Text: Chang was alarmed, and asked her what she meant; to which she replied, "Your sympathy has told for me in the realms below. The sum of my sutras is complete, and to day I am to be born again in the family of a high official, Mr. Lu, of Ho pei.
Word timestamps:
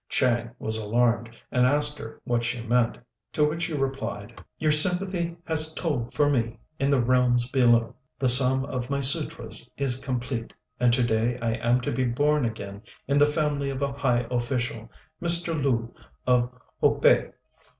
Chang 0.09 0.49
was 0.57 0.77
alarmed, 0.79 1.29
and 1.51 1.67
asked 1.67 1.99
her 1.99 2.19
what 2.23 2.43
she 2.43 2.59
meant; 2.59 2.97
to 3.33 3.45
which 3.47 3.61
she 3.65 3.75
replied, 3.75 4.43
"Your 4.57 4.71
sympathy 4.71 5.37
has 5.45 5.75
told 5.75 6.11
for 6.15 6.27
me 6.27 6.57
in 6.79 6.89
the 6.89 6.99
realms 6.99 7.47
below. 7.51 7.93
The 8.17 8.27
sum 8.27 8.65
of 8.65 8.89
my 8.89 8.99
sutras 8.99 9.69
is 9.77 9.99
complete, 9.99 10.53
and 10.79 10.91
to 10.91 11.03
day 11.03 11.37
I 11.39 11.51
am 11.53 11.81
to 11.81 11.91
be 11.91 12.05
born 12.05 12.45
again 12.45 12.81
in 13.07 13.19
the 13.19 13.27
family 13.27 13.69
of 13.69 13.83
a 13.83 13.93
high 13.93 14.25
official, 14.31 14.89
Mr. 15.21 15.53
Lu, 15.53 15.93
of 16.25 16.51
Ho 16.79 16.95
pei. 16.95 17.29